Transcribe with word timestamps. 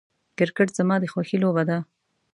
کرکټ 0.37 0.67
زما 0.77 0.95
د 1.01 1.05
خوښې 1.11 1.37
لوبه 1.43 1.63
ده. 1.69 1.77